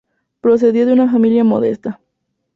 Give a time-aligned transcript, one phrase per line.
[0.39, 1.99] Procedía de una familia modesta.